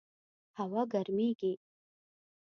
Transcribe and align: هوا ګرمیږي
هوا 0.57 0.81
ګرمیږي 0.93 1.53